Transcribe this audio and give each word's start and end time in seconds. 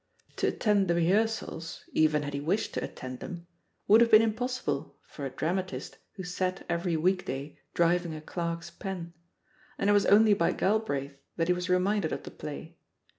To 0.37 0.47
attend 0.47 0.87
the 0.87 0.95
rehearsals, 0.95 1.83
even 1.93 2.23
had 2.23 2.33
he 2.33 2.39
wished 2.39 2.73
to 2.73 2.83
at 2.83 2.95
tend 2.95 3.19
them, 3.19 3.45
would 3.87 4.01
have 4.01 4.09
been 4.09 4.23
impossible 4.23 4.97
for 5.03 5.27
a 5.27 5.29
dramatist 5.29 5.99
who 6.13 6.23
sat 6.23 6.65
every 6.67 6.97
week 6.97 7.23
day 7.23 7.59
driving 7.75 8.15
a 8.15 8.21
clerk's 8.21 8.71
pen, 8.71 9.13
and 9.77 9.91
it 9.91 9.93
was 9.93 10.07
only 10.07 10.33
by 10.33 10.53
Galbraith 10.53 11.17
that 11.35 11.49
he 11.49 11.53
was 11.53 11.69
reminded 11.69 12.11
of 12.11 12.23
the 12.23 12.31
play. 12.31 12.79